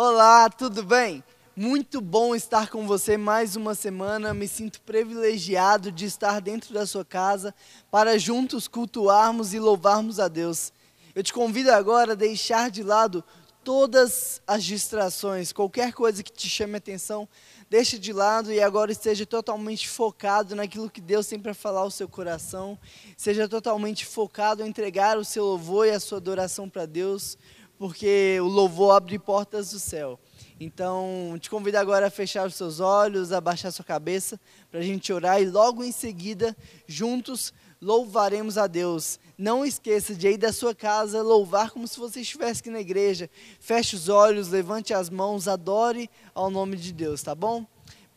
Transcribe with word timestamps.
Olá, 0.00 0.48
tudo 0.48 0.84
bem? 0.84 1.24
Muito 1.56 2.00
bom 2.00 2.32
estar 2.32 2.70
com 2.70 2.86
você 2.86 3.16
mais 3.16 3.56
uma 3.56 3.74
semana. 3.74 4.32
Me 4.32 4.46
sinto 4.46 4.80
privilegiado 4.82 5.90
de 5.90 6.04
estar 6.04 6.40
dentro 6.40 6.72
da 6.72 6.86
sua 6.86 7.04
casa 7.04 7.52
para 7.90 8.16
juntos 8.16 8.68
cultuarmos 8.68 9.52
e 9.54 9.58
louvarmos 9.58 10.20
a 10.20 10.28
Deus. 10.28 10.72
Eu 11.16 11.22
te 11.24 11.32
convido 11.32 11.72
agora 11.72 12.12
a 12.12 12.14
deixar 12.14 12.70
de 12.70 12.84
lado 12.84 13.24
todas 13.64 14.40
as 14.46 14.62
distrações, 14.62 15.52
qualquer 15.52 15.92
coisa 15.92 16.22
que 16.22 16.32
te 16.32 16.48
chame 16.48 16.76
atenção, 16.76 17.28
deixe 17.68 17.98
de 17.98 18.12
lado 18.12 18.52
e 18.52 18.60
agora 18.60 18.92
esteja 18.92 19.26
totalmente 19.26 19.88
focado 19.88 20.54
naquilo 20.54 20.88
que 20.88 21.00
Deus 21.00 21.26
tem 21.26 21.40
para 21.40 21.52
falar 21.52 21.80
ao 21.80 21.90
seu 21.90 22.08
coração. 22.08 22.78
Seja 23.16 23.48
totalmente 23.48 24.06
focado 24.06 24.62
em 24.62 24.68
entregar 24.68 25.18
o 25.18 25.24
seu 25.24 25.44
louvor 25.44 25.88
e 25.88 25.90
a 25.90 25.98
sua 25.98 26.18
adoração 26.18 26.68
para 26.68 26.86
Deus 26.86 27.36
porque 27.78 28.38
o 28.40 28.46
louvor 28.46 28.96
abre 28.96 29.18
portas 29.18 29.70
do 29.70 29.78
céu. 29.78 30.18
Então, 30.60 31.36
te 31.40 31.48
convido 31.48 31.78
agora 31.78 32.08
a 32.08 32.10
fechar 32.10 32.46
os 32.46 32.56
seus 32.56 32.80
olhos, 32.80 33.32
a 33.32 33.40
baixar 33.40 33.70
sua 33.70 33.84
cabeça, 33.84 34.40
para 34.70 34.80
a 34.80 34.82
gente 34.82 35.12
orar 35.12 35.40
e 35.40 35.46
logo 35.46 35.84
em 35.84 35.92
seguida, 35.92 36.56
juntos, 36.86 37.52
louvaremos 37.80 38.58
a 38.58 38.66
Deus. 38.66 39.20
Não 39.38 39.64
esqueça 39.64 40.14
de 40.14 40.28
ir 40.28 40.36
da 40.36 40.52
sua 40.52 40.74
casa 40.74 41.22
louvar 41.22 41.70
como 41.70 41.86
se 41.86 41.98
você 41.98 42.20
estivesse 42.20 42.60
aqui 42.60 42.70
na 42.70 42.80
igreja. 42.80 43.30
Feche 43.60 43.94
os 43.94 44.08
olhos, 44.08 44.48
levante 44.48 44.92
as 44.92 45.08
mãos, 45.08 45.46
adore 45.46 46.10
ao 46.34 46.50
nome 46.50 46.76
de 46.76 46.92
Deus, 46.92 47.22
tá 47.22 47.36
bom? 47.36 47.64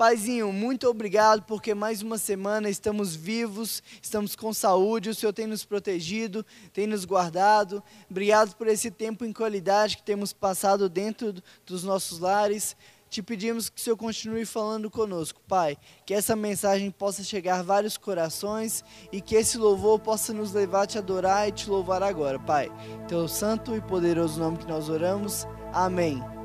Paizinho, 0.02 0.52
muito 0.52 0.90
obrigado 0.90 1.44
porque 1.44 1.76
mais 1.76 2.02
uma 2.02 2.18
semana 2.18 2.68
estamos 2.68 3.16
vivos, 3.16 3.84
estamos 4.02 4.36
com 4.36 4.52
saúde, 4.52 5.12
o 5.12 5.14
Senhor 5.14 5.32
tem 5.32 5.46
nos 5.46 5.64
protegido, 5.64 6.44
tem 6.74 6.88
nos 6.88 7.06
guardado. 7.06 7.84
Obrigado 8.10 8.56
por 8.56 8.68
esse 8.68 8.90
tempo 8.90 9.24
em 9.24 9.32
qualidade 9.32 9.98
que 9.98 10.02
temos 10.02 10.34
passado 10.34 10.90
dentro 10.90 11.36
dos 11.68 11.84
nossos 11.84 12.18
lares. 12.18 12.76
Te 13.12 13.22
pedimos 13.22 13.70
que 13.70 13.80
o 13.80 13.84
Senhor 13.84 13.96
continue 13.96 14.44
falando 14.44 14.90
conosco, 14.90 15.40
Pai. 15.48 15.78
Que 16.04 16.16
essa 16.16 16.36
mensagem 16.36 16.90
possa 16.90 17.24
chegar 17.24 17.60
a 17.60 17.64
vários 17.64 17.96
corações 17.96 18.84
e 19.12 19.22
que 19.22 19.36
esse 19.36 19.60
louvor 19.60 20.00
possa 20.00 20.34
nos 20.34 20.52
levar 20.52 20.82
a 20.82 20.88
te 20.88 20.98
adorar 20.98 21.48
e 21.48 21.52
te 21.52 21.70
louvar 21.70 22.02
agora, 22.02 22.40
Pai. 22.40 22.72
Teu 23.08 23.28
santo 23.28 23.76
e 23.76 23.82
poderoso 23.82 24.40
nome 24.40 24.58
que 24.58 24.68
nós 24.68 24.90
oramos. 24.90 25.46
Amém. 25.72 26.41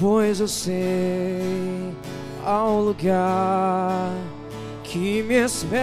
pois 0.00 0.40
eu 0.40 0.48
sei 0.48 1.92
ao 2.42 2.80
lugar 2.80 4.14
que 4.82 5.22
me 5.24 5.44
espera. 5.44 5.74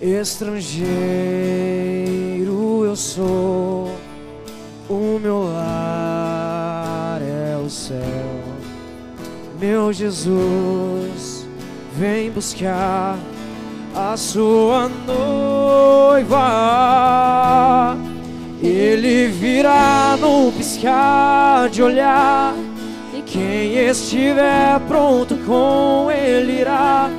Estrangeiro 0.00 0.86
eu 2.86 2.96
sou, 2.96 3.94
o 4.88 5.18
meu 5.20 5.42
lar 5.42 5.67
meu 9.58 9.92
Jesus, 9.92 11.46
vem 11.94 12.30
buscar 12.30 13.18
a 13.94 14.16
sua 14.16 14.88
noiva. 15.06 16.36
Ele 18.62 19.26
virá 19.26 20.16
no 20.20 20.52
piscar 20.52 21.68
de 21.68 21.82
olhar, 21.82 22.54
e 23.12 23.20
quem 23.22 23.74
estiver 23.78 24.78
pronto 24.86 25.36
com 25.38 26.08
ele 26.10 26.60
irá. 26.60 27.10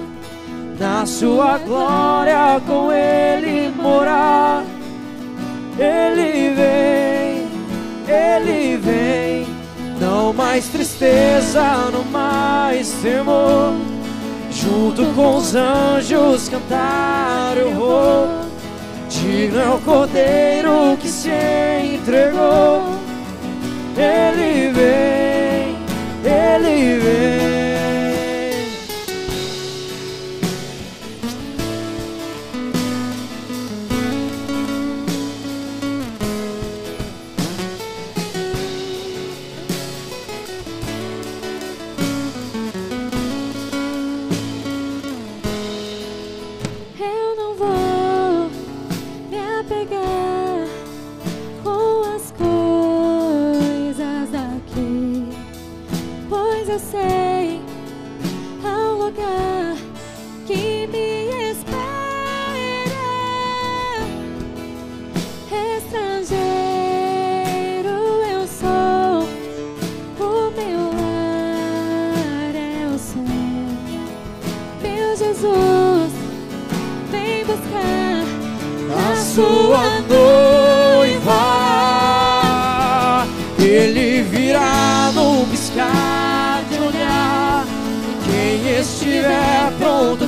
Na 0.79 1.05
sua 1.05 1.57
glória 1.57 2.61
com 2.65 2.89
ele 2.91 3.69
morar. 3.75 4.63
Ele 5.77 6.53
vem, 6.55 7.47
ele 8.07 8.77
vem 8.77 9.28
mais 10.49 10.67
tristeza, 10.67 11.61
não 11.93 12.03
mais 12.05 12.89
temor. 13.03 13.75
Junto 14.49 15.05
com 15.13 15.35
os 15.35 15.53
anjos 15.53 16.49
cantar 16.49 17.55
eu 17.55 17.71
vou. 17.75 18.27
Digno 19.09 19.59
é 19.59 19.69
o 19.69 19.79
cordeiro 19.79 20.97
que 20.99 21.07
se 21.07 21.29
entregou. 21.93 22.81
Ele 23.95 24.71
vem, 24.71 25.77
ele 26.25 26.99
vem. 26.99 27.38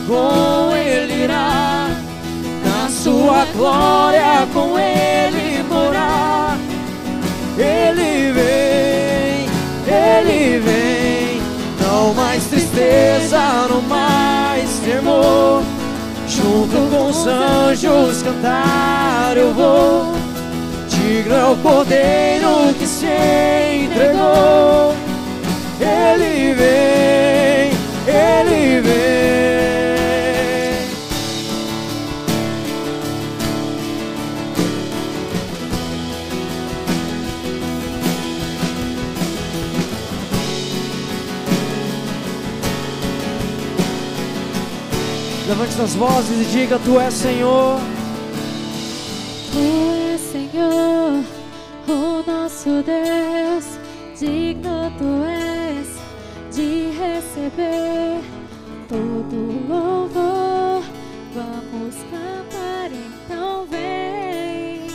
Com 0.07 0.75
ele 0.75 1.23
irá, 1.23 1.89
na 2.65 2.89
sua 2.89 3.45
glória 3.55 4.47
com 4.53 4.77
ele 4.77 5.63
morar. 5.69 6.57
Ele 7.57 8.31
vem, 8.33 9.47
ele 9.87 10.59
vem, 10.59 11.41
não 11.81 12.13
mais 12.13 12.43
tristeza, 12.45 13.39
não 13.69 13.81
mais 13.83 14.69
temor. 14.79 15.63
Junto 16.27 16.89
com 16.89 17.09
os 17.09 17.27
anjos 17.27 18.21
cantar 18.23 19.37
eu 19.37 19.53
vou. 19.53 20.13
Digno 20.89 21.35
é 21.35 21.45
o 21.45 21.55
cordeiro 21.57 22.73
que 22.77 22.85
se 22.85 23.05
entregou. 23.05 24.93
Ele 25.79 26.53
vem, 26.53 27.30
Levante 45.51 45.73
suas 45.73 45.95
vozes 45.95 46.39
e 46.39 46.45
diga: 46.45 46.79
Tu 46.79 46.97
és 46.97 47.13
Senhor. 47.13 47.77
Tu 49.51 50.13
és 50.13 50.21
Senhor, 50.21 51.21
o 51.89 52.23
nosso 52.25 52.81
Deus. 52.81 53.65
Digno 54.17 54.89
tu 54.97 55.25
és 55.25 56.55
de 56.55 56.91
receber 56.97 58.21
todo 58.87 59.35
louvor. 59.67 60.83
Vamos 61.35 61.95
cantar, 62.09 62.89
então 62.89 63.65
vem, 63.69 64.87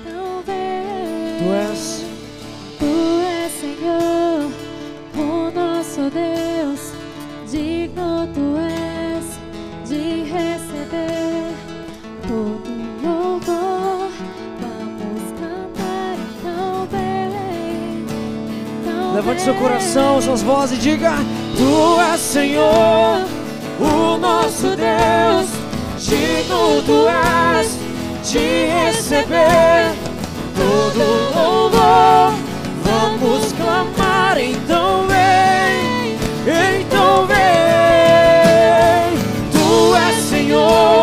então 0.00 0.42
vem. 0.46 1.38
Tu 1.38 1.52
és. 1.70 2.04
Tu 2.78 3.20
és 3.44 3.52
Senhor, 3.60 4.50
o 5.18 5.50
nosso 5.50 6.08
Deus, 6.08 6.92
digno 7.50 8.26
tu 8.32 8.51
Levante 19.32 19.44
seu 19.44 19.54
coração, 19.54 20.20
suas 20.20 20.42
vozes 20.42 20.76
e 20.76 20.80
diga: 20.80 21.14
Tu 21.56 22.00
és 22.12 22.20
Senhor, 22.20 23.24
o 23.80 24.18
nosso 24.18 24.76
Deus, 24.76 25.48
digno 25.96 26.82
tu 26.84 27.06
és 27.08 27.78
de 28.30 28.66
receber 28.66 29.94
todo 30.54 30.98
louvor. 31.34 32.34
Vamos 32.84 33.52
clamar, 33.52 34.38
então 34.38 35.06
vem, 35.06 36.18
então 36.82 37.26
vem. 37.26 37.38
Tu 39.50 39.96
és 39.96 40.24
Senhor, 40.24 41.01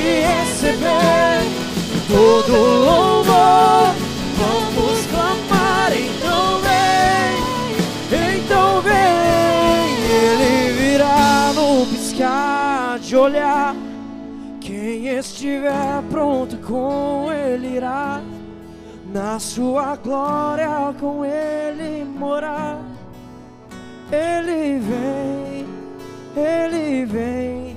de 0.00 0.20
receber 0.20 1.42
todo 2.08 2.52
louvor. 2.52 3.94
Vamos 4.38 5.06
clamar, 5.06 5.92
então 5.92 6.60
vem, 6.60 8.36
então 8.38 8.80
vem. 8.80 8.92
Ele 10.12 10.72
virá 10.72 11.52
no 11.54 11.86
piscar 11.86 12.98
de 12.98 13.16
olhar. 13.16 13.74
Quem 14.60 15.08
estiver 15.08 16.02
pronto 16.10 16.56
com 16.58 17.30
ele 17.32 17.76
irá, 17.76 18.22
na 19.12 19.38
sua 19.38 19.96
glória 19.96 20.94
com 20.98 21.24
ele 21.24 22.04
morar. 22.04 22.80
Ele 24.10 24.78
vem, 24.78 25.66
ele 26.36 27.04
vem, 27.06 27.71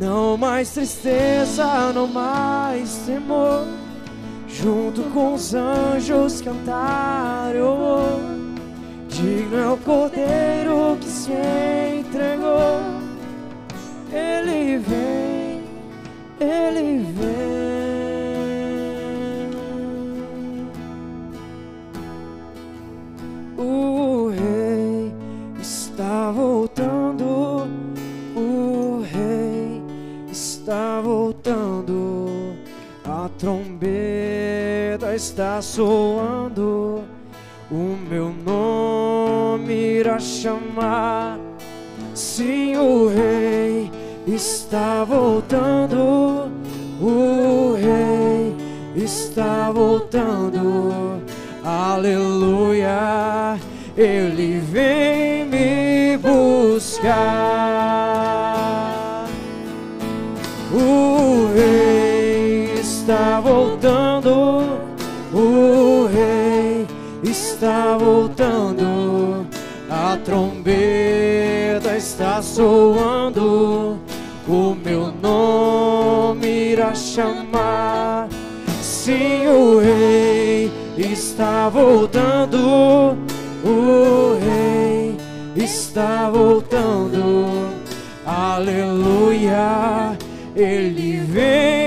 não 0.00 0.36
mais 0.38 0.70
tristeza, 0.70 1.92
não 1.92 2.06
mais 2.06 3.02
temor. 3.04 3.66
Junto 4.48 5.02
com 5.10 5.34
os 5.34 5.54
anjos 5.54 6.40
cantar, 6.40 7.52
oh, 7.56 8.18
digno 9.08 9.56
é 9.56 9.68
o 9.68 9.76
cordeiro 9.76 10.96
que 11.00 11.08
se 11.08 11.30
entregou. 11.30 12.80
Ele 14.10 14.78
vem, 14.78 15.62
ele 16.40 17.04
vem. 17.12 17.69
Está 35.14 35.60
soando, 35.60 37.04
o 37.70 37.96
meu 38.08 38.32
nome 38.44 39.72
irá 39.72 40.18
chamar. 40.18 41.38
Sim, 42.14 42.76
o 42.76 43.08
rei 43.08 43.90
está 44.26 45.04
voltando, 45.04 46.50
o 47.00 47.74
rei 47.74 48.54
está 48.94 49.70
voltando, 49.70 51.22
aleluia, 51.64 53.58
ele 53.96 54.59
está 67.22 67.96
voltando, 67.98 69.46
a 69.88 70.16
trombeta 70.24 71.96
está 71.96 72.40
soando, 72.40 73.98
o 74.48 74.74
meu 74.84 75.12
nome 75.22 76.70
irá 76.72 76.94
chamar. 76.94 78.28
Sim, 78.80 79.46
o 79.46 79.78
rei 79.78 80.70
está 80.96 81.68
voltando, 81.68 83.16
o 83.64 84.38
rei 84.40 85.16
está 85.56 86.30
voltando, 86.30 87.68
aleluia, 88.24 90.16
ele 90.54 91.20
vem 91.26 91.79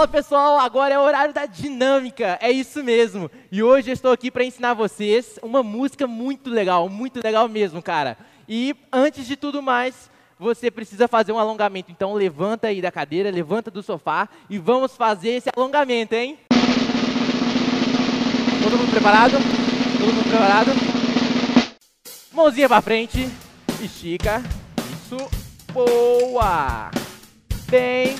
Fala 0.00 0.08
pessoal, 0.08 0.58
agora 0.58 0.94
é 0.94 0.98
o 0.98 1.02
horário 1.02 1.34
da 1.34 1.44
dinâmica, 1.44 2.38
é 2.40 2.50
isso 2.50 2.82
mesmo. 2.82 3.30
E 3.52 3.62
hoje 3.62 3.90
eu 3.90 3.92
estou 3.92 4.10
aqui 4.10 4.30
para 4.30 4.42
ensinar 4.42 4.72
vocês 4.72 5.38
uma 5.42 5.62
música 5.62 6.06
muito 6.06 6.48
legal, 6.48 6.88
muito 6.88 7.20
legal 7.22 7.46
mesmo, 7.50 7.82
cara. 7.82 8.16
E 8.48 8.74
antes 8.90 9.26
de 9.26 9.36
tudo 9.36 9.60
mais, 9.60 10.10
você 10.38 10.70
precisa 10.70 11.06
fazer 11.06 11.32
um 11.32 11.38
alongamento. 11.38 11.92
Então 11.92 12.14
levanta 12.14 12.68
aí 12.68 12.80
da 12.80 12.90
cadeira, 12.90 13.30
levanta 13.30 13.70
do 13.70 13.82
sofá 13.82 14.26
e 14.48 14.56
vamos 14.56 14.96
fazer 14.96 15.32
esse 15.32 15.50
alongamento, 15.54 16.14
hein? 16.14 16.38
Todo 18.62 18.78
mundo 18.78 18.90
preparado? 18.90 19.32
Todo 19.98 20.14
mundo 20.14 20.30
preparado? 20.30 20.70
Mãozinha 22.32 22.70
para 22.70 22.80
frente, 22.80 23.28
estica. 23.82 24.42
Isso, 24.94 25.18
boa. 25.74 26.90
Bem, 27.68 28.16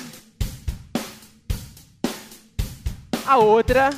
a 3.25 3.37
outra. 3.37 3.89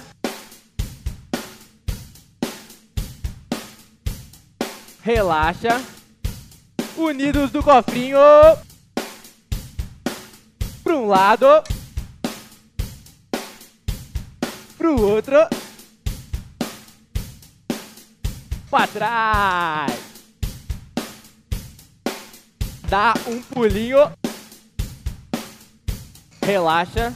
Relaxa. 5.02 5.82
Unidos 6.96 7.52
do 7.52 7.62
cofrinho. 7.62 8.18
Para 10.84 10.96
um 10.96 11.08
lado. 11.08 11.46
Para 14.78 14.92
o 14.92 15.02
outro. 15.02 15.38
Para 18.70 18.88
trás. 18.88 19.92
Dá 22.88 23.14
um 23.28 23.42
pulinho. 23.42 24.12
Relaxa. 26.42 27.16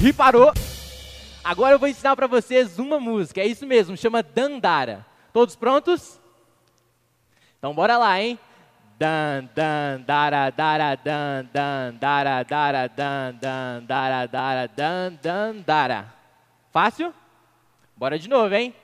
E 0.00 0.12
parou. 0.12 0.52
Agora 1.42 1.74
eu 1.74 1.78
vou 1.78 1.88
ensinar 1.88 2.14
para 2.14 2.28
vocês 2.28 2.78
uma 2.78 3.00
música. 3.00 3.40
É 3.40 3.46
isso 3.46 3.66
mesmo, 3.66 3.96
chama 3.96 4.22
Dandara. 4.22 5.04
Todos 5.32 5.56
prontos? 5.56 6.20
Então 7.58 7.74
bora 7.74 7.98
lá, 7.98 8.20
hein? 8.20 8.38
Dan 8.96 9.48
dan 9.54 10.02
dara 10.06 10.50
dara 10.50 10.94
dan 10.96 11.48
dan 11.52 11.96
dara 11.98 12.42
dara 12.42 12.88
dan 12.88 13.38
dan 13.40 13.86
dara 13.86 14.26
dara 14.26 14.66
dan 14.68 15.18
dan 15.22 15.62
dara. 15.66 16.14
Fácil? 16.72 17.12
Bora 17.96 18.18
de 18.18 18.28
novo, 18.28 18.54
hein? 18.54 18.74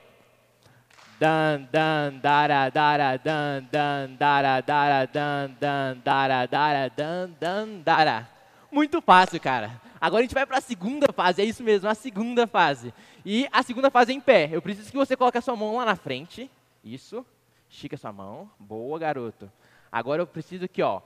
Dan 1.19 1.67
dan 1.71 2.19
dara 2.19 2.69
dara 2.69 3.17
dan 3.17 3.67
dan 3.71 4.15
dara 4.17 4.61
dara 4.61 5.05
dan 5.05 5.55
dan 5.59 6.01
dara 6.03 6.45
dara 6.45 6.89
dan 6.89 7.35
dan 7.39 7.81
dara. 7.83 8.34
Muito 8.75 9.01
fácil, 9.01 9.39
cara. 9.39 9.79
Agora 10.01 10.19
a 10.19 10.23
gente 10.23 10.33
vai 10.33 10.45
para 10.45 10.57
a 10.57 10.61
segunda 10.61 11.07
fase, 11.13 11.41
é 11.41 11.45
isso 11.45 11.63
mesmo, 11.63 11.87
a 11.87 11.95
segunda 11.95 12.45
fase. 12.45 12.93
E 13.25 13.47
a 13.49 13.63
segunda 13.63 13.89
fase 13.89 14.11
é 14.11 14.15
em 14.15 14.19
pé. 14.19 14.49
Eu 14.51 14.61
preciso 14.61 14.91
que 14.91 14.97
você 14.97 15.15
coloque 15.15 15.37
a 15.37 15.41
sua 15.41 15.55
mão 15.55 15.77
lá 15.77 15.85
na 15.85 15.95
frente. 15.95 16.51
Isso. 16.83 17.25
Estica 17.69 17.95
a 17.95 17.97
sua 17.97 18.11
mão. 18.11 18.51
Boa, 18.59 18.99
garoto. 18.99 19.49
Agora 19.89 20.21
eu 20.21 20.27
preciso 20.27 20.65
aqui, 20.65 20.81
ó. 20.81 20.99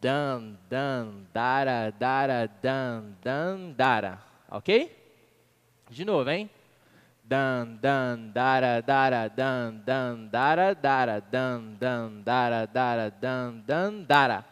Dan, 0.00 0.54
dan, 0.70 1.26
dara, 1.34 1.90
dara, 1.90 2.50
dan, 2.62 3.14
dan, 3.22 3.74
dara. 3.76 4.18
Ok? 4.50 4.96
De 5.90 6.06
novo, 6.06 6.30
hein? 6.30 6.48
Dan, 7.22 7.78
dan, 7.78 8.32
dara, 8.32 8.80
dara, 8.80 9.28
dan, 9.28 9.82
dan, 9.84 10.28
dara, 10.30 10.74
dara, 10.74 11.20
dan, 11.20 11.76
dan, 11.78 12.22
dara, 12.24 12.66
dara, 12.66 13.10
dan, 13.10 13.62
dan, 13.66 14.02
dara. 14.02 14.51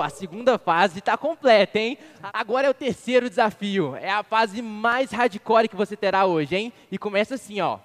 A 0.00 0.08
segunda 0.08 0.58
fase 0.58 0.98
está 0.98 1.16
completa, 1.16 1.78
hein? 1.78 1.98
Agora 2.32 2.66
é 2.66 2.70
o 2.70 2.74
terceiro 2.74 3.28
desafio. 3.28 3.96
É 3.96 4.10
a 4.10 4.22
fase 4.22 4.60
mais 4.62 5.10
hardcore 5.10 5.68
que 5.68 5.76
você 5.76 5.96
terá 5.96 6.24
hoje, 6.26 6.56
hein? 6.56 6.72
E 6.90 6.98
começa 6.98 7.34
assim, 7.34 7.60
ó. 7.60 7.78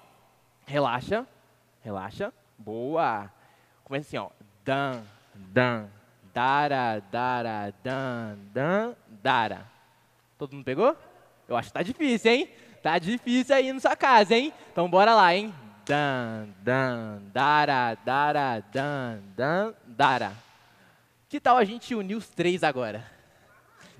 Relaxa, 0.66 1.26
relaxa. 1.82 2.32
Boa. 2.58 3.30
Começa 3.84 4.08
assim, 4.08 4.18
ó. 4.18 4.28
Dan, 4.64 5.02
dan, 5.34 5.88
dara, 6.34 7.02
dara, 7.10 7.74
dan, 7.82 8.36
dan, 8.52 8.94
dara. 9.22 9.66
Todo 10.38 10.54
mundo 10.54 10.64
pegou? 10.64 10.96
Eu 11.48 11.56
acho 11.56 11.68
que 11.68 11.74
tá 11.74 11.82
difícil, 11.82 12.32
hein? 12.32 12.48
Tá 12.82 12.98
difícil 12.98 13.54
aí 13.54 13.72
na 13.72 13.80
sua 13.80 13.96
casa, 13.96 14.34
hein? 14.34 14.52
Então 14.72 14.88
bora 14.88 15.14
lá, 15.14 15.34
hein? 15.34 15.52
Dan, 15.84 16.48
dan, 16.62 17.20
dara, 17.32 17.96
dara, 18.04 18.62
dan, 18.72 19.18
dan, 19.36 19.74
dara. 19.86 20.32
Que 21.30 21.38
tal 21.38 21.56
a 21.56 21.64
gente 21.64 21.94
unir 21.94 22.16
os 22.16 22.28
três 22.28 22.64
agora? 22.64 23.08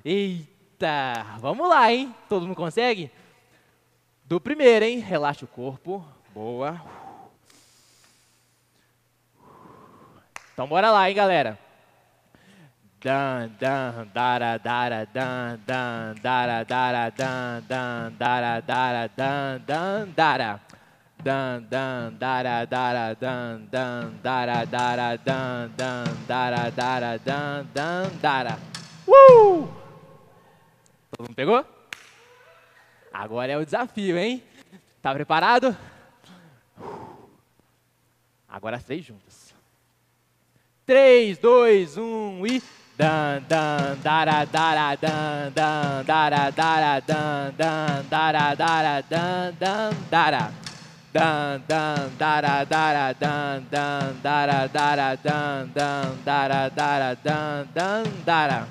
Eita, 0.05 1.25
vamos 1.39 1.69
lá, 1.69 1.93
hein? 1.93 2.13
Todo 2.29 2.45
mundo 2.45 2.57
consegue? 2.57 3.09
Do 4.25 4.41
primeiro, 4.41 4.85
hein? 4.85 4.99
Relaxa 4.99 5.45
o 5.45 5.49
corpo. 5.49 6.05
Boa. 6.35 6.83
Então 10.53 10.67
bora 10.67 10.91
lá, 10.91 11.09
hein, 11.09 11.15
galera? 11.15 11.57
Dan, 13.01 13.49
dan, 13.61 14.11
dara, 14.13 14.59
dara, 14.59 15.07
dan, 15.07 15.61
dan, 15.65 16.15
dara, 16.21 16.65
dara, 16.65 17.11
dan, 17.11 17.63
dan, 17.63 18.13
dara, 18.19 18.61
dara, 18.61 19.07
dan, 19.07 19.63
dan, 19.65 20.13
dara. 20.17 20.61
Dan, 21.23 21.67
dan, 21.69 22.17
dara, 22.19 22.65
dara, 22.65 23.15
dan, 23.15 23.69
dan, 23.71 24.19
dara, 24.23 24.65
dara, 24.65 25.17
dan, 25.17 25.71
dan, 25.77 26.05
dara, 26.27 26.71
dara, 26.71 27.19
dan, 27.19 27.69
dan, 27.75 28.11
dara. 28.23 28.59
Uh! 29.07 29.69
Todo 31.11 31.27
mundo 31.27 31.35
pegou? 31.35 31.65
Agora 33.13 33.53
é 33.53 33.59
o 33.59 33.65
desafio, 33.65 34.17
hein? 34.17 34.43
Tá 35.03 35.13
preparado? 35.13 35.77
Agora 38.49 38.77
as 38.77 38.85
três 38.85 39.05
juntas. 39.05 39.55
Três, 40.87 41.39
dois, 41.39 41.99
um 41.99 42.47
e... 42.47 42.63
Dan, 42.97 43.43
dan, 43.49 43.97
dara, 44.03 44.45
dara, 44.45 44.95
dan, 44.97 45.53
dan, 45.55 46.05
dara, 46.05 46.51
dara, 46.51 47.01
dan, 47.01 47.55
dan, 47.57 48.05
dara, 48.11 48.55
dara, 48.55 49.03
dan, 49.09 49.57
dan, 49.59 49.93
dara. 50.11 50.70
Dan, 51.13 51.59
dan, 51.67 52.07
dara, 52.17 52.65
dara, 52.65 53.13
dan, 53.19 53.67
dan, 53.69 54.15
dara, 54.23 54.69
dara, 54.71 55.19
dan, 55.19 55.67
dan, 55.75 56.15
dara, 56.25 56.71
dara, 56.71 57.17
dan, 57.19 57.67
dan, 57.75 58.05
dara. 58.25 58.69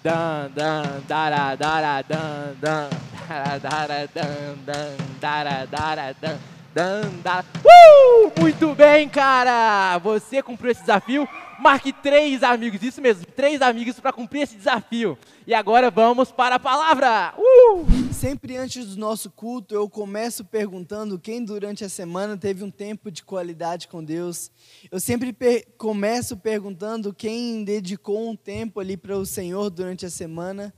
Dan, 0.00 0.52
dan, 0.54 1.02
dara, 1.08 1.56
dara, 1.58 2.02
dan, 2.06 2.54
dan, 2.62 2.90
dara, 3.26 3.58
dara, 3.58 4.06
dan, 4.14 4.54
dan, 4.64 4.96
dara, 5.20 5.66
dara, 5.66 6.14
dan, 6.20 6.38
dan, 6.72 7.10
dara. 7.24 7.44
Uh! 7.66 8.30
Muito 8.38 8.72
bem, 8.76 9.08
cara! 9.08 9.98
Você 9.98 10.40
cumpriu 10.40 10.70
esse 10.70 10.82
desafio. 10.82 11.28
Marque 11.60 11.92
três 11.92 12.42
amigos, 12.42 12.82
isso 12.82 13.02
mesmo, 13.02 13.26
três 13.26 13.60
amigos 13.60 14.00
para 14.00 14.14
cumprir 14.14 14.44
esse 14.44 14.56
desafio. 14.56 15.18
E 15.46 15.52
agora 15.52 15.90
vamos 15.90 16.32
para 16.32 16.54
a 16.54 16.58
palavra. 16.58 17.34
Uh! 17.36 18.14
Sempre 18.14 18.56
antes 18.56 18.86
do 18.86 18.96
nosso 18.96 19.30
culto, 19.30 19.74
eu 19.74 19.86
começo 19.86 20.42
perguntando 20.42 21.18
quem 21.18 21.44
durante 21.44 21.84
a 21.84 21.88
semana 21.90 22.34
teve 22.34 22.64
um 22.64 22.70
tempo 22.70 23.10
de 23.10 23.22
qualidade 23.22 23.88
com 23.88 24.02
Deus. 24.02 24.50
Eu 24.90 24.98
sempre 24.98 25.34
per 25.34 25.66
começo 25.76 26.34
perguntando 26.34 27.12
quem 27.12 27.62
dedicou 27.62 28.30
um 28.30 28.34
tempo 28.34 28.80
ali 28.80 28.96
para 28.96 29.18
o 29.18 29.26
Senhor 29.26 29.68
durante 29.68 30.06
a 30.06 30.10
semana. 30.10 30.72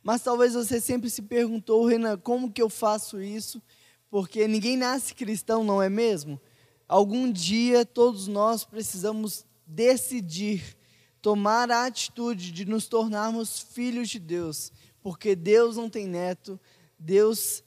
Mas 0.00 0.22
talvez 0.22 0.54
você 0.54 0.80
sempre 0.80 1.10
se 1.10 1.22
perguntou, 1.22 1.86
Renan, 1.86 2.16
como 2.18 2.52
que 2.52 2.62
eu 2.62 2.70
faço 2.70 3.20
isso? 3.20 3.60
Porque 4.08 4.46
ninguém 4.46 4.76
nasce 4.76 5.12
cristão, 5.12 5.64
não 5.64 5.82
é 5.82 5.88
mesmo? 5.88 6.40
Algum 6.86 7.32
dia 7.32 7.84
todos 7.84 8.28
nós 8.28 8.64
precisamos 8.64 9.44
decidir 9.66 10.76
tomar 11.20 11.70
a 11.70 11.86
atitude 11.86 12.52
de 12.52 12.64
nos 12.64 12.86
tornarmos 12.86 13.58
filhos 13.58 14.10
de 14.10 14.18
Deus, 14.18 14.70
porque 15.02 15.34
Deus 15.34 15.76
não 15.76 15.88
tem 15.88 16.06
neto, 16.06 16.60
Deus 16.98 17.64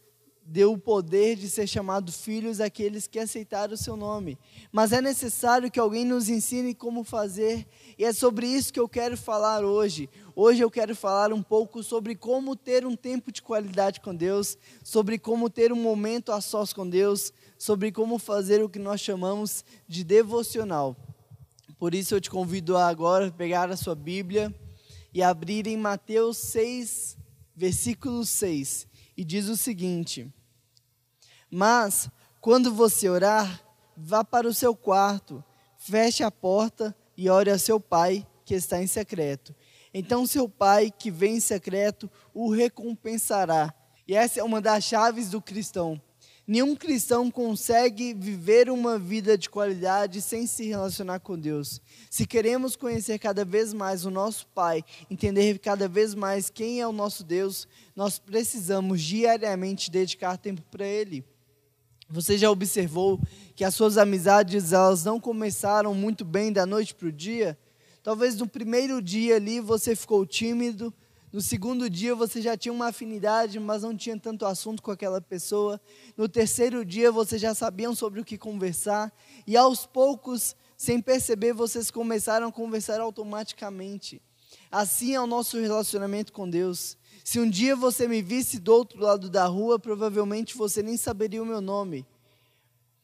deu 0.49 0.71
o 0.71 0.77
poder 0.77 1.35
de 1.35 1.49
ser 1.49 1.67
chamado 1.67 2.09
filhos 2.09 2.61
àqueles 2.61 3.05
que 3.05 3.19
aceitaram 3.19 3.73
o 3.73 3.77
seu 3.77 3.97
nome. 3.97 4.37
Mas 4.71 4.93
é 4.93 5.01
necessário 5.01 5.69
que 5.69 5.79
alguém 5.79 6.05
nos 6.05 6.29
ensine 6.29 6.73
como 6.73 7.03
fazer, 7.03 7.67
e 7.97 8.05
é 8.05 8.13
sobre 8.13 8.47
isso 8.47 8.71
que 8.71 8.79
eu 8.79 8.87
quero 8.87 9.17
falar 9.17 9.65
hoje. 9.65 10.09
Hoje 10.33 10.61
eu 10.61 10.71
quero 10.71 10.95
falar 10.95 11.33
um 11.33 11.43
pouco 11.43 11.83
sobre 11.83 12.15
como 12.15 12.55
ter 12.55 12.85
um 12.85 12.95
tempo 12.95 13.31
de 13.31 13.41
qualidade 13.41 13.99
com 13.99 14.15
Deus, 14.15 14.57
sobre 14.83 15.19
como 15.19 15.49
ter 15.49 15.73
um 15.73 15.81
momento 15.81 16.31
a 16.31 16.39
sós 16.39 16.71
com 16.71 16.87
Deus, 16.87 17.33
sobre 17.57 17.91
como 17.91 18.17
fazer 18.17 18.63
o 18.63 18.69
que 18.69 18.79
nós 18.79 19.01
chamamos 19.01 19.65
de 19.85 20.03
devocional. 20.03 20.95
Por 21.79 21.93
isso 21.93 22.15
eu 22.15 22.21
te 22.21 22.29
convido 22.29 22.75
a 22.75 22.87
agora 22.87 23.31
pegar 23.31 23.69
a 23.69 23.77
sua 23.77 23.93
Bíblia 23.93 24.53
e 25.13 25.21
abrir 25.21 25.67
em 25.67 25.77
Mateus 25.77 26.37
6, 26.37 27.17
versículo 27.55 28.25
6. 28.25 28.87
E 29.15 29.23
diz 29.23 29.47
o 29.47 29.55
seguinte: 29.55 30.27
Mas, 31.51 32.09
quando 32.41 32.73
você 32.73 33.07
orar, 33.07 33.61
vá 33.95 34.23
para 34.23 34.47
o 34.47 34.53
seu 34.53 34.75
quarto, 34.75 35.43
feche 35.77 36.23
a 36.23 36.31
porta 36.31 36.95
e 37.15 37.29
ore 37.29 37.51
a 37.51 37.59
seu 37.59 37.79
pai 37.79 38.25
que 38.43 38.55
está 38.55 38.81
em 38.81 38.87
secreto. 38.87 39.55
Então 39.93 40.25
seu 40.25 40.49
pai 40.49 40.91
que 40.91 41.11
vem 41.11 41.37
em 41.37 41.39
secreto 41.39 42.09
o 42.33 42.51
recompensará. 42.51 43.73
E 44.07 44.15
essa 44.15 44.39
é 44.39 44.43
uma 44.43 44.61
das 44.61 44.83
chaves 44.83 45.29
do 45.29 45.41
cristão. 45.41 46.01
Nenhum 46.47 46.77
cristão 46.77 47.29
consegue 47.29 48.13
viver 48.13 48.69
uma 48.69 48.97
vida 48.97 49.37
de 49.37 49.49
qualidade 49.49 50.21
sem 50.21 50.47
se 50.47 50.65
relacionar 50.65 51.19
com 51.19 51.37
Deus. 51.37 51.81
Se 52.09 52.25
queremos 52.25 52.77
conhecer 52.77 53.19
cada 53.19 53.43
vez 53.43 53.73
mais 53.73 54.05
o 54.05 54.09
nosso 54.09 54.47
Pai, 54.55 54.81
entender 55.11 55.59
cada 55.59 55.89
vez 55.89 56.15
mais 56.15 56.49
quem 56.49 56.79
é 56.79 56.87
o 56.87 56.93
nosso 56.93 57.25
Deus, 57.25 57.67
nós 57.93 58.17
precisamos 58.17 59.01
diariamente 59.01 59.91
dedicar 59.91 60.37
tempo 60.37 60.61
para 60.71 60.85
Ele. 60.85 61.21
Você 62.09 62.37
já 62.37 62.49
observou 62.49 63.19
que 63.53 63.65
as 63.65 63.75
suas 63.75 63.97
amizades 63.97 64.71
elas 64.71 65.03
não 65.03 65.19
começaram 65.19 65.93
muito 65.93 66.23
bem 66.23 66.53
da 66.53 66.65
noite 66.65 66.95
para 66.95 67.09
o 67.09 67.11
dia? 67.11 67.59
Talvez 68.01 68.37
no 68.37 68.47
primeiro 68.47 69.01
dia 69.01 69.35
ali 69.35 69.59
você 69.59 69.93
ficou 69.93 70.25
tímido, 70.25 70.93
no 71.31 71.41
segundo 71.41 71.89
dia 71.89 72.15
você 72.15 72.41
já 72.41 72.55
tinha 72.55 72.71
uma 72.71 72.87
afinidade, 72.87 73.59
mas 73.59 73.83
não 73.83 73.95
tinha 73.95 74.17
tanto 74.17 74.45
assunto 74.45 74.81
com 74.81 74.91
aquela 74.91 75.19
pessoa. 75.19 75.79
No 76.15 76.29
terceiro 76.29 76.85
dia 76.85 77.11
vocês 77.11 77.41
já 77.41 77.53
sabiam 77.53 77.93
sobre 77.93 78.21
o 78.21 78.25
que 78.25 78.37
conversar. 78.37 79.13
E 79.45 79.57
aos 79.57 79.85
poucos, 79.85 80.55
sem 80.77 81.01
perceber, 81.01 81.51
vocês 81.51 81.91
começaram 81.91 82.47
a 82.47 82.51
conversar 82.51 83.01
automaticamente. 83.01 84.21
Assim 84.71 85.15
é 85.15 85.19
o 85.19 85.27
nosso 85.27 85.59
relacionamento 85.59 86.31
com 86.31 86.49
Deus. 86.49 86.97
Se 87.25 87.41
um 87.41 87.49
dia 87.49 87.75
você 87.75 88.07
me 88.07 88.21
visse 88.21 88.57
do 88.57 88.71
outro 88.71 89.01
lado 89.01 89.29
da 89.29 89.45
rua, 89.45 89.77
provavelmente 89.77 90.55
você 90.55 90.81
nem 90.81 90.95
saberia 90.95 91.43
o 91.43 91.45
meu 91.45 91.59
nome. 91.59 92.05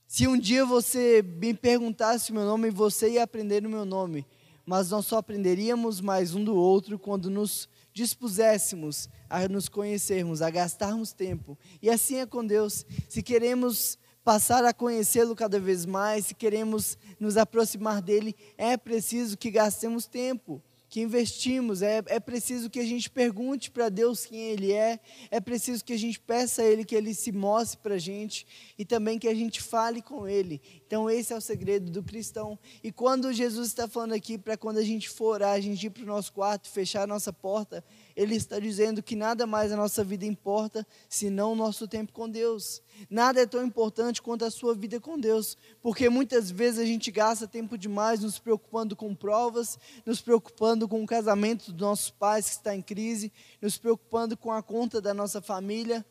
Se 0.08 0.28
um 0.28 0.38
dia 0.38 0.66
você 0.66 1.22
me 1.22 1.54
perguntasse 1.54 2.32
o 2.32 2.34
meu 2.36 2.46
nome, 2.46 2.70
você 2.70 3.12
ia 3.12 3.24
aprender 3.24 3.66
o 3.66 3.70
meu 3.70 3.84
nome. 3.84 4.26
Mas 4.66 4.92
nós 4.92 5.06
só 5.06 5.18
aprenderíamos 5.18 6.00
mais 6.00 6.34
um 6.34 6.44
do 6.44 6.56
outro 6.56 6.98
quando 6.98 7.30
nos 7.30 7.68
dispuséssemos 7.94 9.08
a 9.30 9.48
nos 9.48 9.70
conhecermos, 9.70 10.42
a 10.42 10.50
gastarmos 10.50 11.14
tempo. 11.14 11.58
E 11.82 11.90
assim 11.90 12.18
é 12.18 12.26
com 12.26 12.46
Deus. 12.46 12.86
Se 13.08 13.22
queremos 13.22 13.98
passar 14.24 14.66
a 14.66 14.74
conhecê-lo 14.74 15.36
cada 15.36 15.60
vez 15.60 15.86
mais, 15.86 16.28
se 16.28 16.34
queremos 16.34 16.98
nos 17.20 17.38
aproximar 17.38 18.02
dele, 18.02 18.36
é 18.58 18.76
preciso 18.76 19.38
que 19.38 19.52
gastemos 19.52 20.06
tempo 20.08 20.62
que 20.94 21.02
investimos, 21.02 21.82
é, 21.82 22.04
é 22.06 22.20
preciso 22.20 22.70
que 22.70 22.80
a 22.80 22.86
gente 22.86 23.10
pergunte 23.10 23.72
para 23.72 23.90
Deus 23.90 24.28
quem 24.28 24.52
Ele 24.52 24.72
é, 24.72 25.00
é 25.32 25.42
preciso 25.42 25.84
que 25.84 25.92
a 25.92 25.98
gente 25.98 26.20
peça 26.20 26.62
a 26.62 26.66
Ele 26.66 26.86
que 26.86 26.94
Ele 26.94 27.16
se 27.16 27.32
mostre 27.32 27.80
para 27.80 27.96
a 27.96 27.98
gente 27.98 28.46
e 28.78 28.86
também 28.86 29.18
que 29.18 29.28
a 29.28 29.34
gente 29.34 29.60
fale 29.60 30.04
com 30.04 30.28
Ele. 30.28 30.62
Então, 30.86 31.10
esse 31.10 31.34
é 31.34 31.36
o 31.36 31.42
segredo 31.42 31.90
do 31.90 32.04
cristão. 32.04 32.60
E 32.84 32.92
quando 32.92 33.34
Jesus 33.34 33.70
está 33.70 33.88
falando 33.88 34.14
aqui 34.14 34.38
para 34.38 34.56
quando 34.56 34.78
a 34.78 34.84
gente 34.84 35.10
for 35.10 35.34
orar, 35.34 35.54
a 35.54 35.60
gente 35.60 35.84
ir 35.84 35.90
para 35.90 36.04
o 36.04 36.06
nosso 36.06 36.32
quarto, 36.32 36.70
fechar 36.70 37.02
a 37.02 37.08
nossa 37.08 37.34
porta, 37.34 37.84
Ele 38.16 38.36
está 38.36 38.60
dizendo 38.60 39.02
que 39.02 39.16
nada 39.16 39.48
mais 39.48 39.72
a 39.72 39.76
nossa 39.76 40.04
vida 40.04 40.28
importa 40.28 40.86
senão 41.10 41.54
o 41.54 41.56
nosso 41.56 41.88
tempo 41.88 42.14
com 42.14 42.30
Deus. 42.30 42.84
Nada 43.10 43.42
é 43.42 43.48
tão 43.48 43.66
importante 43.66 44.22
quanto 44.22 44.46
a 44.46 44.52
sua 44.52 44.76
vida 44.76 45.00
com 45.00 45.20
Deus, 45.20 45.58
porque 45.82 46.08
muitas 46.08 46.52
vezes 46.52 46.80
a 46.80 46.86
gente 46.86 47.10
gasta 47.10 47.48
tempo 47.48 47.80
demais 47.80 48.20
nos 48.20 48.38
preocupando 48.38 48.96
com 48.96 49.16
provas, 49.16 49.80
nos 50.06 50.22
preocupando 50.22 50.83
com 50.88 51.04
o 51.04 51.08
casamento 51.08 51.72
dos 51.72 51.82
nossos 51.82 52.10
pais 52.10 52.46
que 52.46 52.56
está 52.56 52.76
em 52.76 52.82
crise, 52.82 53.32
nos 53.62 53.78
preocupando 53.78 54.38
com 54.38 54.52
a 54.52 54.62
conta 54.64 55.02
da 55.02 55.14
nossa 55.14 55.42
família. 55.42 56.06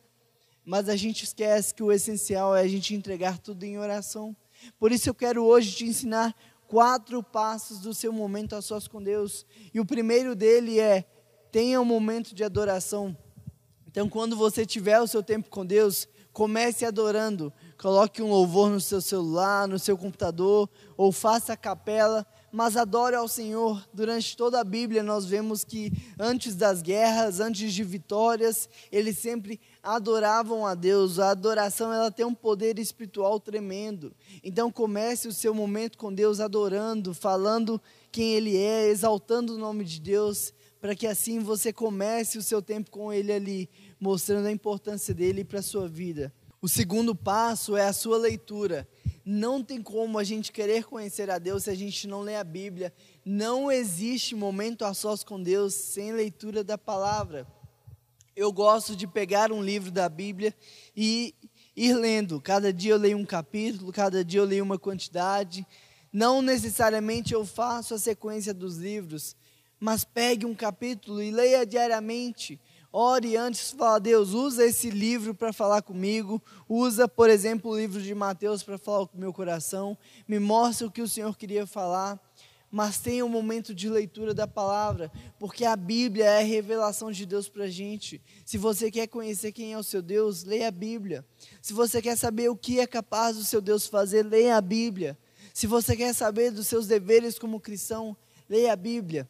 mas 0.65 0.87
a 0.87 0.95
gente 0.95 1.25
esquece 1.25 1.73
que 1.73 1.83
o 1.83 1.91
essencial 1.91 2.55
é 2.55 2.61
a 2.61 2.67
gente 2.67 2.95
entregar 2.95 3.37
tudo 3.37 3.63
em 3.65 3.77
oração. 3.77 4.33
Por 4.79 4.93
isso 4.93 5.09
eu 5.09 5.13
quero 5.13 5.43
hoje 5.43 5.75
te 5.75 5.85
ensinar 5.85 6.33
quatro 6.67 7.21
passos 7.21 7.79
do 7.79 7.93
seu 7.93 8.13
momento 8.13 8.55
a 8.55 8.61
sós 8.61 8.87
com 8.87 9.03
Deus. 9.03 9.45
E 9.73 9.79
o 9.79 9.85
primeiro 9.85 10.35
dele 10.35 10.79
é 10.79 11.05
tenha 11.51 11.79
um 11.79 11.85
momento 11.85 12.33
de 12.33 12.43
adoração. 12.43 13.15
Então, 13.87 14.09
quando 14.09 14.35
você 14.35 14.65
tiver 14.65 14.99
o 14.99 15.07
seu 15.07 15.21
tempo 15.21 15.49
com 15.51 15.63
Deus, 15.63 16.07
comece 16.31 16.83
adorando. 16.83 17.53
Coloque 17.79 18.23
um 18.23 18.29
louvor 18.31 18.71
no 18.71 18.81
seu 18.81 18.99
celular, 18.99 19.67
no 19.67 19.77
seu 19.77 19.95
computador, 19.95 20.67
ou 20.97 21.11
faça 21.11 21.53
a 21.53 21.57
capela, 21.57 22.25
mas 22.53 22.77
adore 22.77 23.15
ao 23.15 23.27
Senhor. 23.27 23.83
Durante 23.91 24.37
toda 24.37 24.59
a 24.59 24.63
Bíblia, 24.63 25.01
nós 25.01 25.25
vemos 25.25 25.63
que 25.63 25.91
antes 26.19 26.55
das 26.55 26.83
guerras, 26.83 27.39
antes 27.39 27.73
de 27.73 27.83
vitórias, 27.83 28.69
eles 28.91 29.17
sempre 29.17 29.59
adoravam 29.81 30.63
a 30.63 30.75
Deus. 30.75 31.17
A 31.17 31.31
adoração 31.31 31.91
ela 31.91 32.11
tem 32.11 32.23
um 32.23 32.35
poder 32.35 32.77
espiritual 32.77 33.39
tremendo. 33.39 34.13
Então, 34.43 34.71
comece 34.71 35.27
o 35.27 35.33
seu 35.33 35.51
momento 35.51 35.97
com 35.97 36.13
Deus 36.13 36.39
adorando, 36.39 37.11
falando 37.11 37.81
quem 38.11 38.35
Ele 38.35 38.55
é, 38.55 38.87
exaltando 38.87 39.55
o 39.55 39.57
nome 39.57 39.83
de 39.83 39.99
Deus 39.99 40.53
para 40.79 40.95
que 40.95 41.07
assim 41.07 41.39
você 41.39 41.71
comece 41.71 42.37
o 42.37 42.43
seu 42.43 42.61
tempo 42.61 42.91
com 42.91 43.11
Ele 43.11 43.31
ali, 43.31 43.69
mostrando 43.97 44.47
a 44.47 44.51
importância 44.51 45.13
dele 45.13 45.43
para 45.43 45.59
a 45.59 45.63
sua 45.63 45.87
vida. 45.87 46.31
O 46.61 46.67
segundo 46.69 47.15
passo 47.15 47.75
é 47.75 47.85
a 47.85 47.93
sua 47.93 48.17
leitura. 48.17 48.87
Não 49.25 49.63
tem 49.63 49.81
como 49.81 50.19
a 50.19 50.23
gente 50.23 50.51
querer 50.51 50.83
conhecer 50.83 51.29
a 51.29 51.39
Deus 51.39 51.63
se 51.63 51.69
a 51.69 51.75
gente 51.75 52.07
não 52.07 52.21
lê 52.21 52.35
a 52.35 52.43
Bíblia. 52.43 52.93
Não 53.23 53.71
existe 53.71 54.35
momento 54.35 54.83
a 54.83 54.93
sós 54.93 55.23
com 55.23 55.41
Deus 55.41 55.73
sem 55.73 56.11
leitura 56.11 56.63
da 56.63 56.77
palavra. 56.77 57.47
Eu 58.35 58.51
gosto 58.51 58.95
de 58.95 59.07
pegar 59.07 59.51
um 59.51 59.63
livro 59.63 59.91
da 59.91 60.09
Bíblia 60.09 60.53
e 60.95 61.33
ir 61.75 61.93
lendo. 61.93 62.41
Cada 62.41 62.73
dia 62.73 62.91
eu 62.91 62.97
leio 62.97 63.17
um 63.17 63.25
capítulo, 63.25 63.93
cada 63.93 64.25
dia 64.25 64.41
eu 64.41 64.45
leio 64.45 64.63
uma 64.63 64.77
quantidade. 64.77 65.65
Não 66.11 66.41
necessariamente 66.41 67.33
eu 67.33 67.45
faço 67.45 67.93
a 67.93 67.99
sequência 67.99 68.53
dos 68.53 68.77
livros, 68.77 69.35
mas 69.79 70.03
pegue 70.03 70.45
um 70.45 70.53
capítulo 70.53 71.21
e 71.21 71.31
leia 71.31 71.65
diariamente. 71.65 72.59
Ore 72.95 73.35
antes, 73.35 73.71
fala, 73.71 73.99
Deus, 73.99 74.33
usa 74.33 74.63
esse 74.63 74.91
livro 74.91 75.33
para 75.33 75.51
falar 75.51 75.81
comigo. 75.81 76.39
Usa, 76.69 77.07
por 77.07 77.27
exemplo, 77.27 77.71
o 77.71 77.75
livro 77.75 77.99
de 77.99 78.13
Mateus 78.13 78.61
para 78.61 78.77
falar 78.77 79.07
com 79.07 79.17
o 79.17 79.19
meu 79.19 79.33
coração. 79.33 79.97
Me 80.27 80.37
mostra 80.37 80.85
o 80.85 80.91
que 80.91 81.01
o 81.01 81.07
Senhor 81.07 81.35
queria 81.35 81.65
falar. 81.65 82.21
Mas 82.69 82.99
tenha 82.99 83.25
um 83.25 83.29
momento 83.29 83.73
de 83.73 83.89
leitura 83.89 84.31
da 84.31 84.47
palavra, 84.47 85.11
porque 85.39 85.63
a 85.63 85.75
Bíblia 85.75 86.25
é 86.25 86.41
a 86.41 86.45
revelação 86.45 87.11
de 87.11 87.25
Deus 87.25 87.49
para 87.49 87.65
a 87.65 87.69
gente. 87.69 88.21
Se 88.45 88.59
você 88.59 88.91
quer 88.91 89.07
conhecer 89.07 89.51
quem 89.51 89.73
é 89.73 89.77
o 89.77 89.83
seu 89.83 90.01
Deus, 90.01 90.43
leia 90.43 90.67
a 90.67 90.71
Bíblia. 90.71 91.25
Se 91.61 91.73
você 91.73 91.99
quer 91.99 92.15
saber 92.15 92.49
o 92.49 92.55
que 92.55 92.79
é 92.79 92.85
capaz 92.85 93.37
do 93.37 93.43
seu 93.43 93.61
Deus 93.61 93.87
fazer, 93.87 94.23
leia 94.23 94.55
a 94.55 94.61
Bíblia. 94.61 95.17
Se 95.51 95.65
você 95.65 95.95
quer 95.95 96.13
saber 96.13 96.51
dos 96.51 96.67
seus 96.67 96.85
deveres 96.85 97.39
como 97.39 97.59
cristão, 97.59 98.15
leia 98.47 98.73
a 98.73 98.75
Bíblia. 98.75 99.27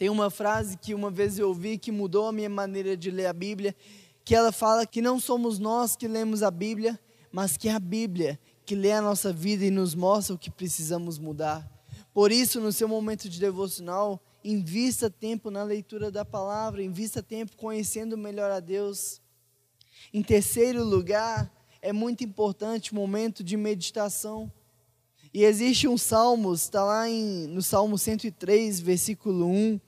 Tem 0.00 0.08
uma 0.08 0.30
frase 0.30 0.78
que 0.78 0.94
uma 0.94 1.10
vez 1.10 1.38
eu 1.38 1.48
ouvi 1.48 1.76
que 1.76 1.92
mudou 1.92 2.26
a 2.26 2.32
minha 2.32 2.48
maneira 2.48 2.96
de 2.96 3.10
ler 3.10 3.26
a 3.26 3.34
Bíblia, 3.34 3.76
que 4.24 4.34
ela 4.34 4.50
fala 4.50 4.86
que 4.86 5.02
não 5.02 5.20
somos 5.20 5.58
nós 5.58 5.94
que 5.94 6.08
lemos 6.08 6.42
a 6.42 6.50
Bíblia, 6.50 6.98
mas 7.30 7.58
que 7.58 7.68
é 7.68 7.72
a 7.74 7.78
Bíblia 7.78 8.40
que 8.64 8.74
lê 8.74 8.92
a 8.92 9.02
nossa 9.02 9.30
vida 9.30 9.62
e 9.62 9.70
nos 9.70 9.94
mostra 9.94 10.34
o 10.34 10.38
que 10.38 10.50
precisamos 10.50 11.18
mudar. 11.18 11.70
Por 12.14 12.32
isso, 12.32 12.62
no 12.62 12.72
seu 12.72 12.88
momento 12.88 13.28
de 13.28 13.38
devocional, 13.38 14.18
invista 14.42 15.10
tempo 15.10 15.50
na 15.50 15.62
leitura 15.62 16.10
da 16.10 16.24
palavra, 16.24 16.82
invista 16.82 17.22
tempo 17.22 17.54
conhecendo 17.58 18.16
melhor 18.16 18.50
a 18.50 18.58
Deus. 18.58 19.20
Em 20.14 20.22
terceiro 20.22 20.82
lugar, 20.82 21.52
é 21.82 21.92
muito 21.92 22.24
importante 22.24 22.92
o 22.92 22.94
momento 22.94 23.44
de 23.44 23.54
meditação. 23.54 24.50
E 25.34 25.44
existe 25.44 25.86
um 25.86 25.98
salmo, 25.98 26.54
está 26.54 26.82
lá 26.82 27.06
em, 27.06 27.46
no 27.48 27.60
Salmo 27.60 27.98
103, 27.98 28.80
versículo 28.80 29.46
1, 29.46 29.78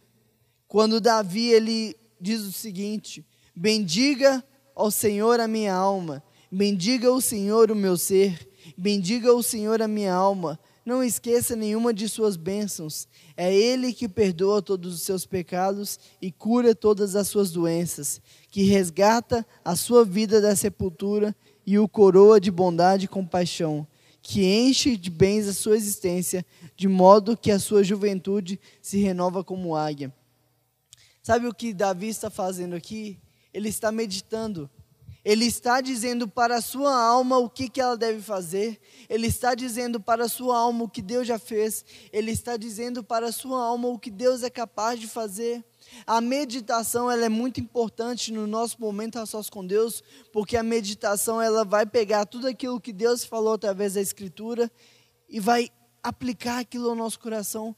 quando 0.72 1.02
Davi 1.02 1.48
ele 1.48 1.94
diz 2.18 2.40
o 2.40 2.50
seguinte: 2.50 3.22
Bendiga 3.54 4.42
ao 4.74 4.90
Senhor 4.90 5.38
a 5.38 5.46
minha 5.46 5.74
alma, 5.74 6.22
bendiga 6.50 7.12
o 7.12 7.20
Senhor 7.20 7.70
o 7.70 7.76
meu 7.76 7.94
ser, 7.98 8.48
bendiga 8.74 9.34
o 9.34 9.42
Senhor 9.42 9.82
a 9.82 9.86
minha 9.86 10.14
alma. 10.14 10.58
Não 10.82 11.04
esqueça 11.04 11.54
nenhuma 11.54 11.92
de 11.92 12.08
suas 12.08 12.38
bênçãos. 12.38 13.06
É 13.36 13.54
Ele 13.54 13.92
que 13.92 14.08
perdoa 14.08 14.62
todos 14.62 14.94
os 14.94 15.02
seus 15.02 15.26
pecados 15.26 16.00
e 16.22 16.32
cura 16.32 16.74
todas 16.74 17.16
as 17.16 17.28
suas 17.28 17.50
doenças, 17.50 18.18
que 18.50 18.62
resgata 18.62 19.46
a 19.62 19.76
sua 19.76 20.06
vida 20.06 20.40
da 20.40 20.56
sepultura 20.56 21.36
e 21.66 21.78
o 21.78 21.86
coroa 21.86 22.40
de 22.40 22.50
bondade 22.50 23.04
e 23.04 23.08
compaixão, 23.08 23.86
que 24.22 24.42
enche 24.42 24.96
de 24.96 25.10
bens 25.10 25.46
a 25.46 25.52
sua 25.52 25.76
existência, 25.76 26.46
de 26.74 26.88
modo 26.88 27.36
que 27.36 27.50
a 27.50 27.58
sua 27.58 27.84
juventude 27.84 28.58
se 28.80 28.96
renova 28.96 29.44
como 29.44 29.76
águia. 29.76 30.10
Sabe 31.22 31.46
o 31.46 31.54
que 31.54 31.72
Davi 31.72 32.08
está 32.08 32.28
fazendo 32.28 32.74
aqui? 32.74 33.16
Ele 33.54 33.68
está 33.68 33.92
meditando. 33.92 34.68
Ele 35.24 35.44
está 35.44 35.80
dizendo 35.80 36.26
para 36.26 36.56
a 36.56 36.60
sua 36.60 37.00
alma 37.00 37.38
o 37.38 37.48
que, 37.48 37.68
que 37.68 37.80
ela 37.80 37.96
deve 37.96 38.20
fazer. 38.20 38.80
Ele 39.08 39.28
está 39.28 39.54
dizendo 39.54 40.00
para 40.00 40.24
a 40.24 40.28
sua 40.28 40.58
alma 40.58 40.82
o 40.82 40.88
que 40.88 41.00
Deus 41.00 41.28
já 41.28 41.38
fez. 41.38 41.84
Ele 42.12 42.32
está 42.32 42.56
dizendo 42.56 43.04
para 43.04 43.26
a 43.26 43.32
sua 43.32 43.64
alma 43.64 43.86
o 43.86 44.00
que 44.00 44.10
Deus 44.10 44.42
é 44.42 44.50
capaz 44.50 44.98
de 44.98 45.06
fazer. 45.06 45.64
A 46.04 46.20
meditação 46.20 47.08
ela 47.08 47.24
é 47.24 47.28
muito 47.28 47.60
importante 47.60 48.32
no 48.32 48.48
nosso 48.48 48.80
momento 48.80 49.20
a 49.20 49.24
sós 49.24 49.48
com 49.48 49.64
Deus, 49.64 50.02
porque 50.32 50.56
a 50.56 50.62
meditação 50.62 51.40
ela 51.40 51.64
vai 51.64 51.86
pegar 51.86 52.26
tudo 52.26 52.48
aquilo 52.48 52.80
que 52.80 52.92
Deus 52.92 53.24
falou 53.24 53.52
através 53.52 53.94
da 53.94 54.00
Escritura 54.00 54.68
e 55.28 55.38
vai 55.38 55.70
aplicar 56.02 56.58
aquilo 56.58 56.90
ao 56.90 56.96
nosso 56.96 57.20
coração 57.20 57.76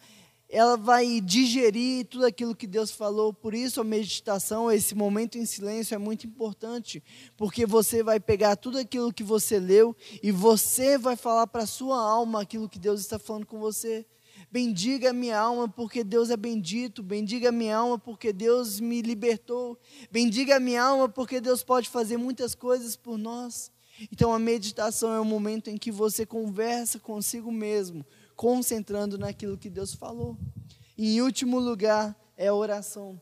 ela 0.49 0.77
vai 0.77 1.21
digerir 1.21 2.07
tudo 2.07 2.27
aquilo 2.27 2.55
que 2.55 2.67
Deus 2.67 2.91
falou. 2.91 3.33
Por 3.33 3.55
isso, 3.55 3.81
a 3.81 3.85
meditação, 3.85 4.71
esse 4.71 4.95
momento 4.95 5.39
em 5.39 5.47
silêncio 5.47 5.95
é 5.95 5.99
muito 5.99 6.27
importante, 6.27 7.03
porque 7.37 7.67
você 7.67 8.03
vai 8.03 8.21
pegar 8.21 8.57
tudo 8.57 8.79
aquilo 8.79 9.13
que 9.13 9.23
você 9.23 9.59
leu 9.59 9.97
e 10.23 10.31
você 10.31 10.99
vai 10.99 11.17
falar 11.17 11.47
para 11.47 11.63
a 11.63 11.67
sua 11.67 11.99
alma 11.99 12.43
aquilo 12.43 12.69
que 12.69 12.79
Deus 12.79 13.01
está 13.01 13.19
falando 13.19 13.47
com 13.47 13.59
você. 13.59 14.07
Bendiga 14.51 15.13
minha 15.13 15.39
alma, 15.39 15.69
porque 15.69 16.05
Deus 16.05 16.31
é 16.31 16.37
bendito. 16.37 17.03
Bendiga 17.03 17.49
a 17.49 17.53
minha 17.53 17.77
alma, 17.77 17.99
porque 17.99 18.33
Deus 18.33 18.79
me 18.79 19.03
libertou. 19.03 19.77
Bendiga 20.13 20.61
minha 20.61 20.83
alma, 20.83 21.09
porque 21.09 21.41
Deus 21.41 21.65
pode 21.65 21.89
fazer 21.89 22.17
muitas 22.17 22.55
coisas 22.55 22.95
por 22.95 23.19
nós. 23.19 23.73
Então, 24.13 24.33
a 24.33 24.39
meditação 24.39 25.13
é 25.13 25.21
o 25.21 25.25
momento 25.25 25.71
em 25.71 25.77
que 25.77 25.91
você 25.91 26.25
conversa 26.25 27.01
consigo 27.01 27.51
mesmo 27.51 28.05
concentrando 28.37 29.19
naquilo 29.19 29.59
que 29.59 29.71
Deus 29.71 29.95
falou. 29.95 30.37
E, 30.97 31.17
em 31.17 31.21
último 31.21 31.59
lugar, 31.59 32.17
é 32.37 32.49
a 32.49 32.55
oração. 32.55 33.21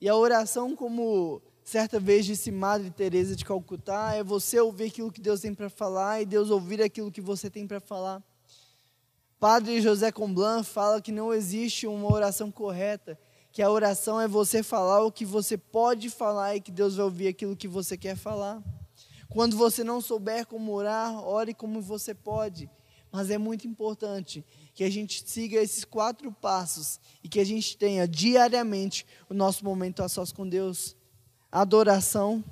E 0.00 0.08
a 0.08 0.16
oração, 0.16 0.74
como 0.74 1.40
certa 1.62 2.00
vez 2.00 2.26
disse 2.26 2.50
Madre 2.50 2.90
Teresa 2.90 3.36
de 3.36 3.44
Calcutá, 3.44 4.14
é 4.14 4.22
você 4.22 4.58
ouvir 4.58 4.86
aquilo 4.86 5.12
que 5.12 5.20
Deus 5.20 5.40
tem 5.40 5.54
para 5.54 5.70
falar 5.70 6.20
e 6.20 6.26
Deus 6.26 6.50
ouvir 6.50 6.82
aquilo 6.82 7.12
que 7.12 7.20
você 7.20 7.48
tem 7.48 7.66
para 7.66 7.80
falar. 7.80 8.22
Padre 9.38 9.80
José 9.80 10.12
Comblan 10.12 10.62
fala 10.62 11.00
que 11.00 11.10
não 11.10 11.32
existe 11.32 11.86
uma 11.86 12.12
oração 12.12 12.50
correta, 12.50 13.18
que 13.50 13.60
a 13.60 13.70
oração 13.70 14.20
é 14.20 14.28
você 14.28 14.62
falar 14.62 15.04
o 15.04 15.12
que 15.12 15.24
você 15.24 15.58
pode 15.58 16.08
falar 16.10 16.56
e 16.56 16.60
que 16.60 16.70
Deus 16.70 16.96
vai 16.96 17.04
ouvir 17.04 17.28
aquilo 17.28 17.56
que 17.56 17.68
você 17.68 17.96
quer 17.96 18.16
falar. 18.16 18.62
Quando 19.28 19.56
você 19.56 19.82
não 19.82 20.00
souber 20.00 20.46
como 20.46 20.72
orar, 20.72 21.26
ore 21.26 21.54
como 21.54 21.80
você 21.80 22.14
pode. 22.14 22.70
Mas 23.12 23.30
é 23.30 23.36
muito 23.36 23.68
importante 23.68 24.42
que 24.74 24.82
a 24.82 24.90
gente 24.90 25.22
siga 25.28 25.60
esses 25.60 25.84
quatro 25.84 26.32
passos 26.32 26.98
e 27.22 27.28
que 27.28 27.38
a 27.38 27.44
gente 27.44 27.76
tenha 27.76 28.08
diariamente 28.08 29.06
o 29.28 29.34
nosso 29.34 29.62
momento 29.66 30.02
a 30.02 30.08
sós 30.08 30.32
com 30.32 30.48
Deus: 30.48 30.96
adoração, 31.50 32.42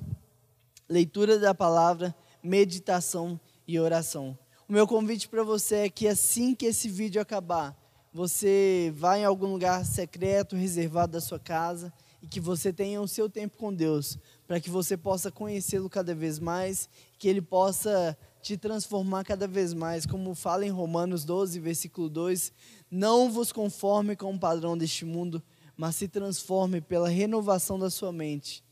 leitura 0.87 1.39
da 1.39 1.55
palavra, 1.55 2.15
meditação 2.43 3.41
e 3.67 3.81
oração. 3.81 4.39
O 4.69 4.73
meu 4.73 4.87
convite 4.87 5.29
para 5.29 5.43
você 5.43 5.77
é 5.77 5.89
que 5.89 6.07
assim 6.07 6.55
que 6.55 6.67
esse 6.67 6.91
vídeo 6.91 7.23
acabar, 7.23 7.75
você 8.13 8.93
vá 8.95 9.19
em 9.19 9.25
algum 9.25 9.47
lugar 9.47 9.87
secreto, 9.87 10.57
reservado 10.57 11.13
da 11.13 11.23
sua 11.23 11.39
casa 11.39 11.91
e 12.23 12.27
que 12.27 12.39
você 12.39 12.71
tenha 12.71 13.01
o 13.01 13.09
seu 13.09 13.31
tempo 13.31 13.57
com 13.57 13.73
Deus, 13.73 14.19
para 14.47 14.61
que 14.61 14.69
você 14.69 14.95
possa 14.95 15.31
conhecê-lo 15.31 15.89
cada 15.89 16.15
vez 16.15 16.39
mais, 16.39 16.87
que 17.19 17.29
ele 17.29 17.41
possa 17.41 18.17
te 18.43 18.57
transformar 18.57 19.25
cada 19.25 19.47
vez 19.47 19.75
mais, 19.75 20.07
como 20.07 20.35
fala 20.35 20.65
em 20.65 20.71
Romanos 20.71 21.25
12, 21.25 21.61
versículo 21.61 22.09
2: 22.09 22.53
Não 22.91 23.31
vos 23.31 23.53
conforme 23.53 24.17
com 24.17 24.35
o 24.35 24.39
padrão 24.39 24.77
deste 24.77 25.05
mundo, 25.05 25.43
mas 25.77 25.97
se 25.97 26.09
transforme 26.09 26.81
pela 26.81 27.09
renovação 27.09 27.79
da 27.79 27.91
sua 27.91 28.13
mente. 28.13 28.65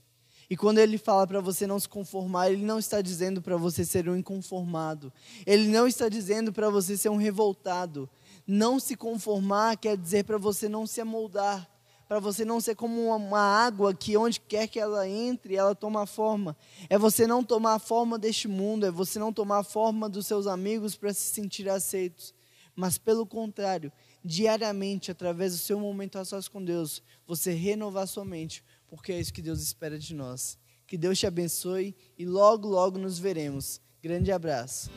E 0.50 0.57
quando 0.57 0.78
ele 0.78 0.96
fala 0.96 1.26
para 1.26 1.40
você 1.40 1.66
não 1.66 1.78
se 1.78 1.88
conformar, 1.88 2.50
ele 2.50 2.64
não 2.64 2.78
está 2.78 3.02
dizendo 3.02 3.42
para 3.42 3.57
você 3.57 3.85
ser 3.85 4.09
um 4.09 4.16
inconformado. 4.16 5.12
Ele 5.46 5.68
não 5.68 5.87
está 5.87 6.09
dizendo 6.09 6.52
para 6.52 6.70
você 6.70 6.96
ser 6.96 7.11
um 7.11 7.16
revoltado. 7.16 8.09
Não 8.46 8.81
se 8.81 8.96
conformar 8.96 9.76
quer 9.76 9.94
dizer 9.96 10.24
para 10.24 10.38
você 10.38 10.66
não 10.66 10.87
se 10.87 11.02
amoldar, 11.02 11.68
para 12.09 12.18
você 12.18 12.42
não 12.42 12.59
ser 12.59 12.75
como 12.75 13.14
uma, 13.14 13.38
água 13.38 13.92
que 13.92 14.16
onde 14.16 14.40
quer 14.40 14.66
que 14.66 14.81
ela 14.81 15.07
entre, 15.07 15.55
ela 15.55 15.75
toma 15.75 16.07
forma. 16.07 16.57
É 16.88 16.97
você 16.97 17.27
não 17.27 17.44
tomar 17.44 17.75
a 17.75 17.79
forma 17.79 18.18
deste 18.18 18.49
mundo, 18.49 18.87
é 18.87 18.90
você 18.90 19.18
não 19.18 19.31
tomar 19.31 19.59
a 19.59 19.62
forma 19.62 20.09
dos 20.09 20.27
seus 20.27 20.47
amigos 20.47 20.97
para 20.97 21.12
se 21.12 21.35
sentir 21.35 21.68
aceitos. 21.68 22.35
Mas 22.75 22.97
pelo 22.97 23.27
contrário, 23.27 23.92
diariamente, 24.25 25.11
através 25.11 25.53
do 25.53 25.59
seu 25.59 25.79
momento 25.79 26.18
a 26.18 26.25
sós 26.25 26.49
com 26.49 26.64
Deus, 26.64 27.03
você 27.27 27.53
renovar 27.53 28.07
sua 28.07 28.25
mente, 28.25 28.64
porque 28.88 29.12
é 29.12 29.21
isso 29.21 29.33
que 29.33 29.42
Deus 29.42 29.61
espera 29.61 29.99
de 29.99 30.14
nós. 30.14 30.59
Que 30.87 30.97
Deus 30.97 31.18
te 31.18 31.27
abençoe 31.27 31.94
e 32.16 32.25
logo, 32.25 32.66
logo 32.66 32.99
nos 32.99 33.18
veremos. 33.18 33.83
Grande 34.03 34.33
abraço. 34.33 34.90